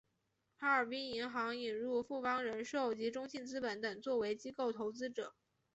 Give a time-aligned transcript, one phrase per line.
[0.55, 5.35] 哈尔滨银行引入富邦人寿及中信资本等作为机构投资者。